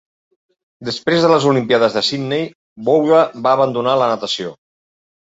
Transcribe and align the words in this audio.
Després 0.87 1.25
de 1.25 1.27
les 1.33 1.43
Olimpíades 1.49 1.97
de 1.97 2.01
Sidney, 2.07 2.47
Wouda 2.87 3.19
va 3.43 3.53
abandonar 3.57 3.93
la 4.03 4.09
natació. 4.13 4.55